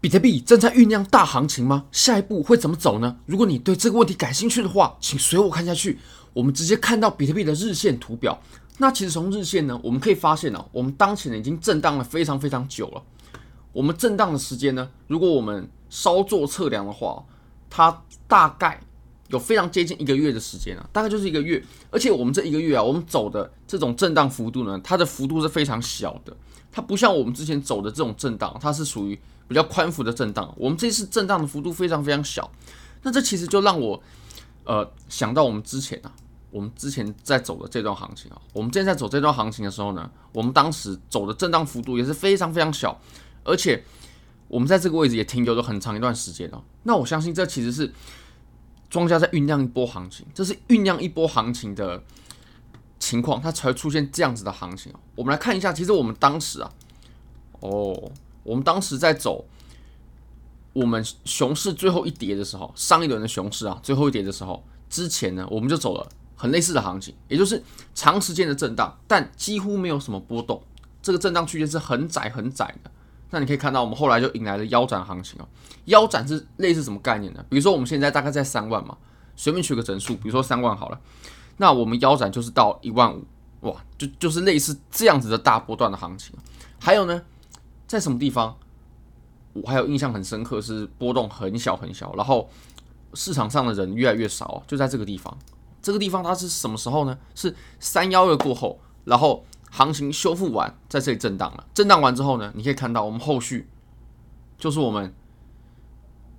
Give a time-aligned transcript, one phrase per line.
[0.00, 1.84] 比特币正在酝酿大行情吗？
[1.92, 3.18] 下一步会怎么走呢？
[3.26, 5.98] 如果你对这个问题感兴趣的话，请随我看下去。
[6.32, 8.40] 我们直接看到比特币的日线图表。
[8.78, 13.02] 那其实从日线呢，我们可以发现啊，我们当前呢已经震荡了非常非常久了。
[13.72, 17.22] 我们震荡的时间呢，如果我们稍作测量的话，
[17.68, 18.80] 它大概
[19.28, 21.62] 有非常接近一个月的时间啊，大概就是一个月。
[21.90, 26.34] 而且我们这一个月啊，我们走的这种震荡幅度呢，它的幅度是非常小的。
[26.72, 29.18] 它不像我们之前走的这种震荡，它是属于
[29.50, 30.54] 比较宽幅的震荡。
[30.56, 32.48] 我们这次震荡的幅度非常非常小，
[33.02, 34.00] 那这其实就让我
[34.62, 36.12] 呃想到我们之前啊，
[36.52, 42.96] 我们之前在走的这段行情啊，我们之前在走这段行情的时候呢，我们当时走的震荡幅度也是非常非常小，
[43.42, 43.84] 而且
[44.46, 46.62] 我们在这个位置也停留了很长一段时间哦。
[46.84, 47.92] 那我相信这其实是
[48.88, 52.00] 庄家在酝酿一波行情，这是酝酿一波行情的。
[53.02, 54.92] 情况，它才会出现这样子的行情。
[55.14, 56.70] 我们来看一下，其实我们当时啊，
[57.60, 59.44] 哦，我们当时在走
[60.72, 67.62] 我们熊市最后一跌的时候，上一轮的熊市啊，最后一跌的时候，之前呢，我们就走了很类似的行情，也就是
[67.94, 70.62] 长时间的震荡，但几乎没有什么波动。
[71.02, 72.90] 这个震荡区间是很窄很窄的。
[73.30, 75.46] 那你可以看到，我们后来就迎来了腰斩行情啊。
[75.86, 77.44] 腰斩是类似什么概念呢？
[77.48, 78.96] 比如说我们现在大概在三万嘛，
[79.36, 81.00] 随便取个整数，比如说三万好了。
[81.56, 83.24] 那我们腰斩就是到一万五，
[83.60, 86.34] 哇，就就是类似这样子的大波段的行情。
[86.78, 87.22] 还有呢，
[87.90, 88.56] 在什么地方，
[89.52, 92.48] 我还有印象很深刻，是波动很小很小，然后
[93.14, 95.36] 市场上的人越来越少，就在这个地方。
[95.82, 97.18] 这个地方它是什么时候呢？
[97.34, 101.66] 是三幺二过后，然后行情修复完，在这里震荡了。
[101.74, 103.68] 震荡完之后呢，你可以看到我们后续
[104.56, 105.12] 就是我们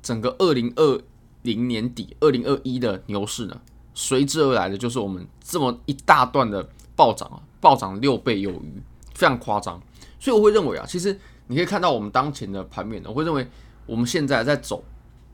[0.00, 1.02] 整个二零二
[1.42, 3.60] 零年底、二零二一的牛市呢。
[3.94, 8.80] 随之而来的就是我们这么一大段的暴涨啊，暴涨六倍有余，
[9.12, 9.82] 非常夸张。
[10.20, 13.46] 所以我会认为啊，其实你可以看到我们当前的盘面，我会认为
[13.86, 14.82] 我们现在在走，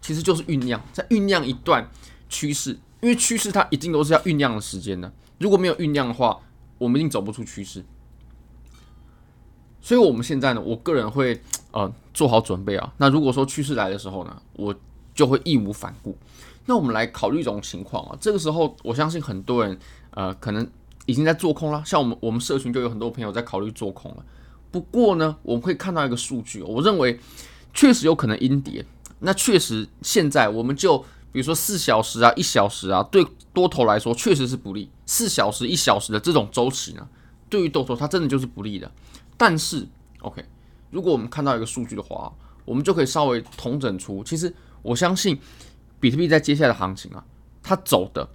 [0.01, 1.89] 其实就是酝酿，在酝酿一段
[2.29, 5.13] 趋势，因为趋势它一定都是要酝酿的时间的。
[5.39, 6.39] 如果没有酝酿的话，
[6.79, 7.85] 我们一定走不出趋势。
[9.81, 12.93] 所以我们现在呢，我个人会呃做好准备啊。
[12.99, 14.75] 那如果说趋势来的时候呢，我
[15.15, 16.17] 就会义无反顾。
[16.67, 19.79] 那我们来考虑一种情况啊，这个时候我相信很多人
[20.11, 20.69] 呃可能
[21.07, 24.25] 已经在做空了，像我们我们社群就有很多朋友在考虑做空了。
[24.71, 27.19] 不过呢，我们会看到一个数据，我认为
[27.73, 28.85] 确实有可能阴跌。
[29.21, 30.99] 那确实现在我们就
[31.33, 34.91] 比如说四小时啊、一小时啊，对多头来说确实是不利。
[35.07, 37.09] 四小时、一小时的这种周期呢，
[37.49, 38.91] 对于多头它真的就是不利的。
[39.37, 39.87] 但是
[40.21, 40.45] OK，
[40.91, 42.33] 如果我们看到一个数据的话，
[42.65, 45.39] 我们就可以稍微统整出，其实我相信。
[46.01, 47.25] 比特币在接下来的行情啊，
[47.61, 48.29] 它走的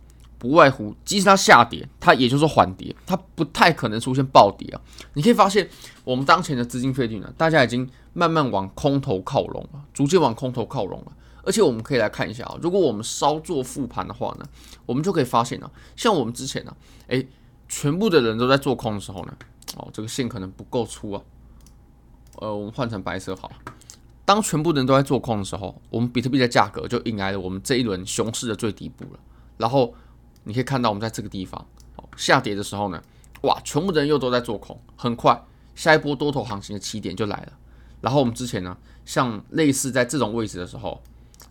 [0.43, 4.81] 不外乎，即使它下跌，它也就是缓跌，它不太可能出现暴跌啊。
[5.13, 5.69] 你可以发现，
[6.03, 11.13] 我们当前的资金费率呢，大家已经慢慢往空头靠拢了，逐渐往空头靠拢了。
[11.45, 14.45] 而且我们可以来看一下啊，如果我们稍作复盘的话呢，
[14.85, 16.75] 我们就可以发现呢，像我们之前呢，
[17.07, 17.25] 诶，
[17.69, 19.33] 全部的人都在做空的时候呢，
[19.77, 21.21] 哦，这个线可能不够粗啊，
[22.39, 23.55] 呃，我们换成白色好了。
[24.25, 29.19] 当全部人都在做空的时候，我们比特币的价格就迎来了我们这一轮熊市的最底部了。
[29.55, 29.93] 然后
[30.43, 31.65] 你可以看到，我们在这个地方
[32.15, 33.01] 下跌的时候呢，
[33.41, 35.43] 哇，全部人又都在做空，很快
[35.75, 37.53] 下一波多头行情的起点就来了。
[38.01, 41.01] 然后我们之前呢，像类似在这种位置的时候，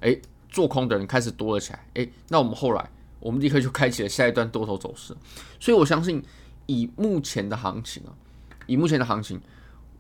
[0.00, 5.16] 诶，做空的人开始多了起来，诶，那我们后来我们立刻就开启了下一段多头走势。
[5.58, 6.22] 所以我相信，
[6.66, 8.12] 以目前的行情啊，
[8.66, 9.40] 以目前的行情，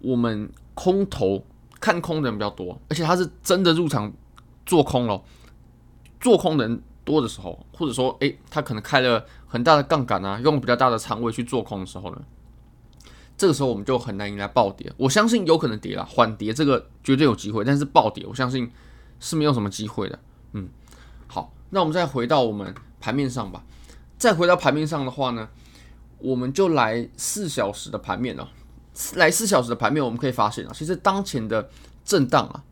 [0.00, 1.44] 我们空头。
[1.80, 4.12] 看空的人比较多，而且他是真的入场
[4.64, 5.20] 做空了。
[6.20, 12.22] 做空人多的时候，或者说，诶，他可能开了很大的杠杆啊，用比较大的仓位去做空的时候呢，
[13.36, 14.92] 这个时候我们就很难迎来暴跌。
[14.96, 18.70] 我相信有可能跌了，缓跌这个绝对有机会，但是暴跌我相信
[19.18, 20.18] 是没有什么机会的。
[20.52, 20.68] 嗯，
[21.26, 23.64] 好，那我们再回到我们盘面上吧。
[24.16, 25.48] 再回到盘面上的话呢，
[26.18, 28.48] 我们就来四小时的盘面了。
[29.14, 31.68] 来四小时的盘面，我们可以发现啊，其实当前的
[32.04, 32.62] 震荡啊，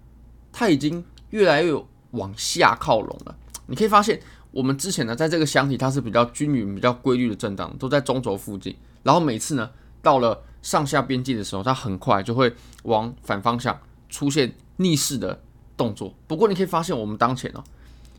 [0.52, 1.72] 它已经越来越
[2.12, 3.36] 往下靠拢了。
[3.70, 4.20] 你可以发现，
[4.50, 8.74] 我们之前呢，在这个箱体它是比较均匀、比较规律的震荡，都在中轴附近。
[9.04, 9.70] 然后每次呢，
[10.02, 12.52] 到了上下边际的时候，它很快就会
[12.82, 13.78] 往反方向
[14.08, 15.40] 出现逆势的
[15.76, 16.12] 动作。
[16.26, 17.62] 不过你可以发现，我们当前呢，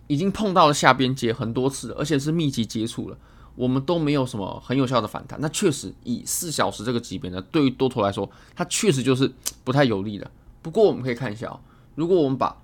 [0.07, 3.17] 已经碰到了下边阶很多次，而且是密集接触了。
[3.55, 9.29] 我们都没有什么很有效的反弹，那确实以四小时这个级别呢，对于多头来说，它确实就是
[9.65, 10.31] 不太有利的。
[10.61, 11.59] 不过我们可以看一下啊，
[11.95, 12.55] 如果我们把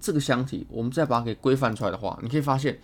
[0.00, 2.78] 这个箱体，我们再把它给规范出来的话，你可以发现，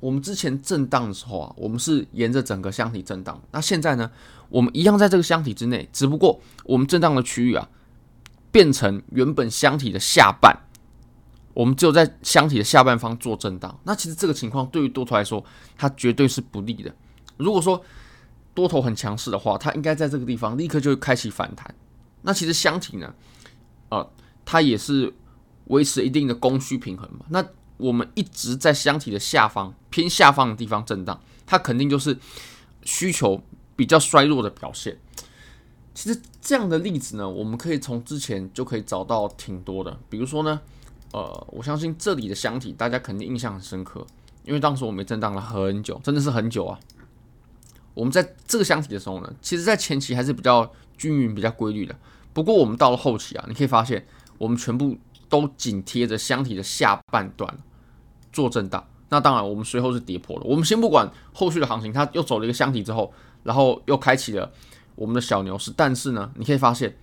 [0.00, 3.40] 我们之前震荡的时候啊，我们是沿着整个箱体震荡。
[3.50, 4.10] 那现在呢，
[4.48, 7.68] 我们一样在这个箱体之内，只不过我们震荡的区域啊，
[8.52, 10.56] 变成原本箱体的下半，
[11.54, 15.44] 我们只有在箱体的下半方做震荡，那其实这个情况对于多头来说，
[15.76, 16.94] 它绝对是不利的。
[17.36, 17.82] 如果说
[18.54, 21.74] 多头很强势的话，它应该在这个地方立刻就会开启反弹。
[22.22, 23.12] 那其实箱体呢，
[23.88, 24.08] 呃，
[24.44, 25.12] 它也是
[25.66, 27.26] 维持一定的供需平衡嘛。
[27.28, 27.44] 那
[27.76, 32.18] 我们一直在箱体的下方偏下方的地方震荡，它肯定就是
[32.84, 33.42] 需求
[33.76, 34.98] 比较衰弱的表现。
[35.94, 40.60] 其实这样的例子呢，我们可以从之前就可以找到挺多的，比如说呢。
[41.12, 44.04] 呃，我相信这里的箱体大家肯定印象很深刻，
[44.44, 46.76] 因为当时我们震荡了很久，真的是很久啊。
[47.94, 50.68] 我们在这个箱体的时候呢，其实在前期还是比较
[50.98, 51.96] 均匀、比较规律的。
[52.32, 54.04] 不过我们到了后期啊，你可以发现
[54.38, 54.98] 我们全部
[55.28, 57.58] 都紧贴着箱体的下半段
[58.32, 58.86] 做震荡。
[59.08, 60.42] 那当然，我们随后是跌破了。
[60.44, 63.12] 我们先不管后续的行情，它又走了一个箱体之后，
[63.42, 64.50] 然后又开启了
[64.94, 65.72] 我们的小牛市。
[65.76, 66.96] 但是呢，你可以发现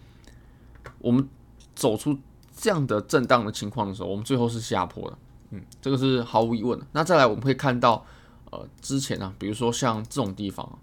[1.00, 1.28] 我们
[1.76, 2.18] 走出。
[2.54, 5.18] 这样的震荡的情况的时候，我们最后是下破的，
[5.50, 6.86] 嗯，这个是毫无疑问的。
[6.92, 8.06] 那再来，我们会看到，
[8.52, 10.78] 呃，之前呢、啊，比如说像这种地方，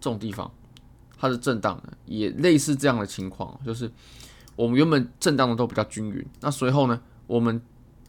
[0.00, 0.50] 这种地方，
[1.18, 3.90] 它的震荡呢，也类似这样的情况，就是
[4.60, 7.62] 我们原本震荡的都比较均匀，那随后呢，我们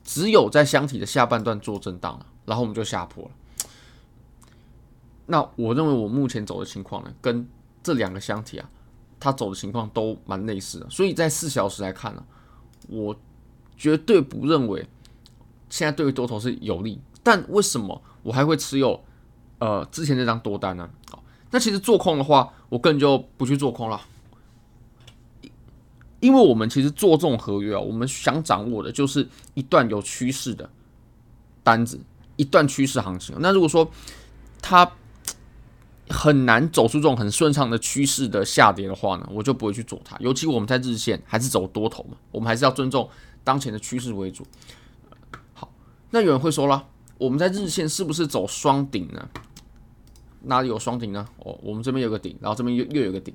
[0.03, 3.31] 只有在箱体的下半段做震荡了，然后我们就下破了。
[5.27, 7.47] 那我认为我目前走的情况呢，跟
[7.81, 8.69] 这两个箱体啊，
[9.17, 12.23] 它走的情况都蛮类似的，所以在四小时来看呢、
[12.89, 13.15] 我
[13.77, 14.85] 绝对不认为
[15.69, 19.01] 现在对于多头是有利，但为什么我还会持有
[19.59, 20.89] 呃之前那张多单呢？
[21.09, 24.01] 好，那其实做空的话，我根本就不去做空了，
[26.21, 30.69] 因为我们其实做这种合约啊，我们想掌握的就是一段有趋势的
[31.63, 31.99] 单子，
[32.37, 33.35] 一段趋势行情。
[33.39, 33.91] 那如果说
[34.61, 34.89] 它
[36.09, 40.15] 很难走出这种很顺畅的趋势的下跌的话呢，我就不会去做它。
[40.19, 43.09] 尤其我们在日线还是走多头嘛，我们还是要尊重
[43.43, 44.45] 当前的趋势为主。
[45.53, 45.71] 好，
[46.11, 46.87] 那有人会说了，
[47.17, 49.29] 我们在日线是不是走双顶呢？
[50.43, 51.27] 哪里有双顶呢？
[51.37, 53.33] 哦，我们这边有个顶，然后这边又又有个顶。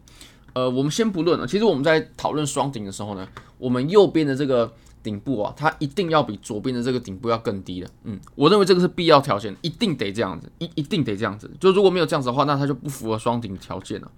[0.57, 1.47] 呃，我们先不论了。
[1.47, 4.73] 其实我们在讨论双顶的时候呢，我们右边的这个。
[5.03, 7.89] 顶部啊，它一定要比左边的这个顶部要更低的。
[8.03, 11.49] 嗯，我认为这个是必要条件，一定得这样子，一一定得这样子。
[11.61, 14.11] 就如果没有这样子的话，那它就不符合双顶的条件了。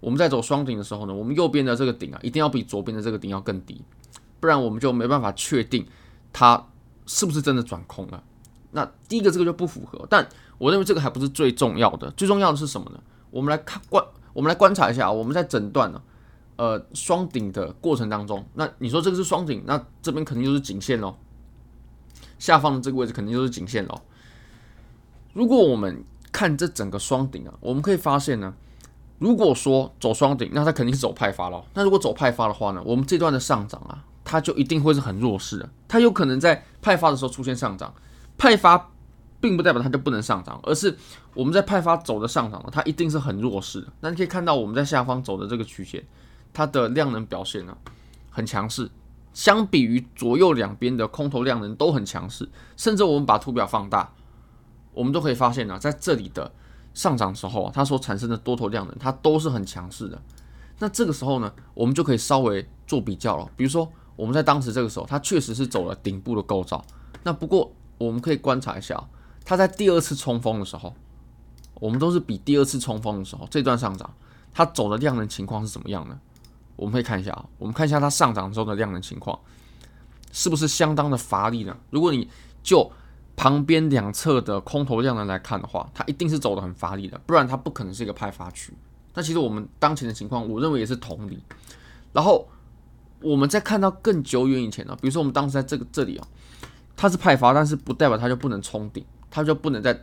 [0.00, 3.80] 我们在走双顶的时候呢，我们右边的这个顶啊，一定要比左边的这个顶要更低，
[4.40, 5.86] 不然我们就没办法确定
[6.32, 6.66] 它
[7.06, 8.20] 是不是真的转空了。
[8.72, 12.98] 那第一个这个就不符合，但我认为这个还不是最重要的，最重要的是什么呢？
[13.30, 14.04] 我们来看观，
[14.36, 16.02] 我们来观察一下，我们在诊断呢。
[16.58, 21.14] 呃，双顶的过程当中，那你说这个是双顶，那这边肯定就是颈线喽，
[22.38, 24.00] 下方的这个位置肯定就是颈线喽。
[25.34, 26.02] 如果我们
[26.32, 28.54] 看这整个双顶啊，我们可以发现呢，
[29.18, 31.62] 如果说走双顶，那它肯定是走派发喽。
[31.74, 37.92] 那如果走派发的话呢，我们这段的上涨啊，它就一定会是很弱势的，它有可能在派发的时候出现上涨，
[38.38, 38.92] 派发
[39.40, 40.96] 并不代表它就不能上涨，而是
[41.34, 43.88] 我们在派发走的上涨呢，它一定是很弱势的。
[44.00, 46.04] 那你可以看到我们在下方走的这个曲线。
[46.52, 47.76] 它的量能表现呢，
[48.30, 48.90] 很强势，
[49.34, 52.48] 相比于左右两边的空头量能都很强势，
[52.78, 54.10] 甚至我们把图表放大，
[54.94, 56.50] 我们都可以发现呢，在这里的
[56.94, 60.18] 上涨时候啊，它所产生的多头量能它都是很强势的。
[60.78, 63.46] 那这个时候呢，我们就可以稍微做比较了。
[63.54, 66.82] 比如说，我们在当时这个时候，它确实是走了顶部的构造。
[67.22, 68.98] 那不过我们可以观察一下，
[69.46, 70.92] 它在第二次冲锋的时候，
[71.74, 74.12] 我们都是比第二次冲锋的时候这段上涨，
[74.52, 76.18] 它走的量能情况是怎么样呢？
[76.74, 79.38] 我们可以看一下啊，我们看一下它上涨之后的量能情况，
[80.32, 81.74] 是不是相当的乏力呢？
[81.90, 82.28] 如果你
[82.62, 82.90] 就
[83.36, 88.74] 旁边两侧的空头量能来看的话，它一定是走得很乏力的，不然它不可能是一个派发区。
[89.14, 91.42] 那其实我们当前的情况，我认为也是同理。
[92.12, 92.48] 然后
[93.22, 96.26] 我们再看到更久远以前呢，比如说我们当时在这个这里啊，
[96.96, 99.04] 它是派发，但是不代表它就不能冲顶，
[99.36, 100.02] 它就不能在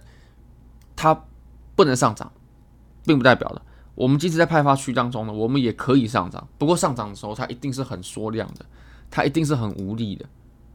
[0.96, 1.26] 它
[1.76, 2.32] 不能上涨，
[3.04, 3.60] 并不代表的。
[3.96, 6.48] 我们即使在派发区当中呢，我们也可以上涨。
[6.60, 8.64] 不过上涨的时候，它一定是很缩量的，
[9.10, 10.24] 它一定是很无力的。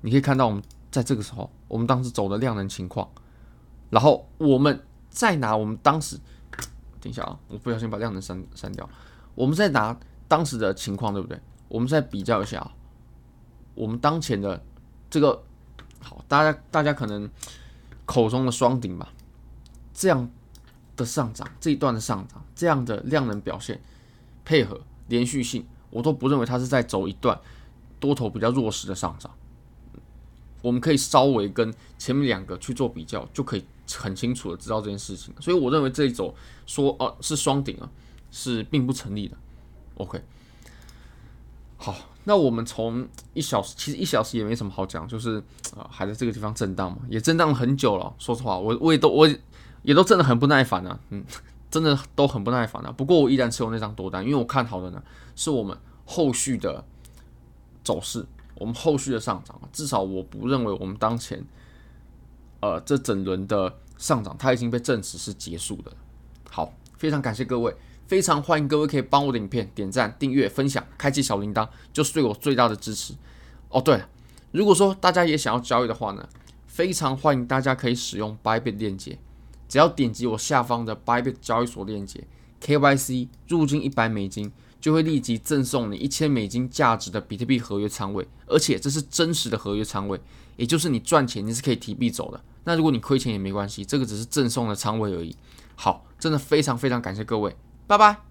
[0.00, 0.60] 你可以看到，我们
[0.90, 3.08] 在这个时候，我们当时走的量能情况，
[3.90, 6.18] 然后我们再拿我们当时，
[7.00, 8.90] 等一下啊，我不小心把量能删删掉。
[9.36, 9.96] 我们再拿
[10.26, 11.40] 当时的情况，对不对？
[11.68, 12.72] 我们再比较一下啊，
[13.76, 14.60] 我们当前的
[15.08, 15.44] 这个，
[16.00, 17.30] 好，大家大家可能
[18.08, 19.12] 口中的双顶吧，
[19.92, 20.28] 这样。
[20.98, 23.80] 的上涨，这一段的上涨，这样的量能表现
[24.44, 27.40] 配合连续性，我都不认为它是在走一段
[28.00, 29.30] 多头比较弱势的上涨。
[30.60, 35.32] 我们可以稍微跟前面两个去做比较，就可以很清楚的知道这件事情。
[35.40, 36.34] 所以我认为这一走
[36.66, 37.88] 说哦是双顶啊，
[38.32, 39.36] 是并不成立的。
[39.98, 40.20] OK，
[41.76, 41.94] 好，
[42.28, 45.38] 那我们从一小时，其实一小时也没什么好讲，就是
[45.74, 48.14] 啊、呃，还在这个地方震荡嘛，也震荡了很久了。
[48.18, 49.26] 说实话，我我也都我
[49.82, 51.24] 也都真的很不耐烦啊，嗯，
[51.70, 52.92] 真的都很不耐烦啊。
[52.92, 55.02] 不过我依然持有那张多单，因为我看好的呢
[55.34, 56.84] 是我们后续的
[57.82, 59.58] 走势，我们后续的上涨。
[59.72, 61.42] 至少我不认为我们当前
[62.60, 65.90] 呃这整轮的上涨，它已经被证实是结束的。
[66.50, 67.74] 好，非常感谢各位。
[68.08, 73.12] 非常欢迎各位可以帮我的影片点赞、订阅、分享、开启小铃铛，就是对我最大的支持。
[73.68, 74.08] 哦，对了，
[74.50, 76.26] 如果说大家也想要交易的话呢，
[76.66, 79.18] 非常欢迎大家可以使用 Bybit 链接，
[79.68, 82.24] 只要点击我下方的 Bybit 交易所链接
[82.62, 84.50] ，KYC 入金一百美金，
[84.80, 90.18] 就会立即赠送你一千美金价值的比特币合约仓位，而且这是真实的合约仓位，
[90.56, 92.40] 也就是你赚钱你是可以提币走的。
[92.64, 95.36] 那如果你亏钱也没关系，这个只是赠送的仓位而已。
[95.76, 97.54] 好，真的非常非常感谢各位。
[97.88, 98.27] 拜拜。